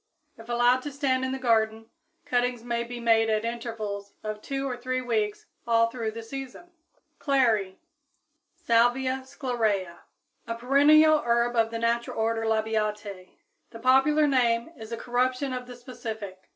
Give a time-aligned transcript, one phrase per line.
[0.35, 1.91] If allowed to stand in the garden,
[2.25, 6.71] cuttings may be made at intervals of two or three weeks all through the season.
[7.19, 7.77] =Clary=
[8.55, 9.97] (Salvia sclarea, Linn.),
[10.47, 13.29] a perennial herb of the natural order Labiatæ.
[13.69, 16.49] The popular name is a corruption of the specific.